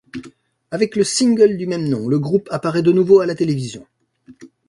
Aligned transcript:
Avec 0.71 0.95
le 0.95 1.03
single 1.03 1.57
du 1.57 1.67
même 1.67 1.87
nom, 1.87 2.07
le 2.07 2.17
groupe 2.17 2.47
apparaît 2.51 2.81
de 2.81 2.91
nouveau 2.91 3.19
à 3.19 3.27
la 3.27 3.35
télévision. 3.35 3.85